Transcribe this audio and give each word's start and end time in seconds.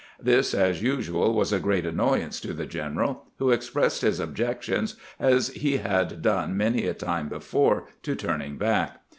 This, 0.19 0.55
as 0.55 0.81
usual, 0.81 1.35
was 1.35 1.53
a 1.53 1.59
great 1.59 1.85
annoyance 1.85 2.39
to 2.39 2.53
the 2.53 2.65
general, 2.65 3.25
who 3.37 3.51
expressed 3.51 4.01
his 4.01 4.19
objections, 4.19 4.95
as 5.19 5.49
he 5.49 5.77
had 5.77 6.23
done 6.23 6.57
many 6.57 6.87
a 6.87 6.95
time 6.95 7.29
before, 7.29 7.85
to 8.01 8.15
turning 8.15 8.57
back. 8.57 9.01